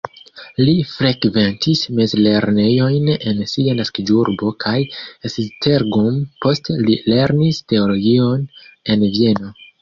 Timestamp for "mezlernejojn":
1.99-3.11